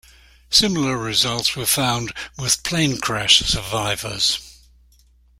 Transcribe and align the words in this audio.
Similar 0.49 0.97
results 0.97 1.55
were 1.55 1.67
found 1.67 2.11
with 2.35 2.63
plane 2.63 2.97
crash 2.99 3.37
survivors. 3.41 4.39